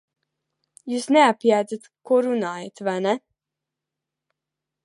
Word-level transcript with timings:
Jūs 0.93 1.05
neapjēdzat, 1.15 1.85
ko 2.11 2.19
runājat, 2.29 2.85
vai 2.89 2.99
ne? 3.09 3.15